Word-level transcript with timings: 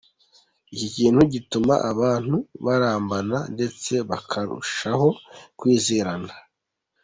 Iki 0.73 0.87
kintu 0.95 1.21
gituma 1.33 1.73
abantu 1.91 2.37
barambana 2.65 3.37
ndetse 3.53 3.93
bakarushaho 4.09 5.07
kwizerana. 5.59 6.33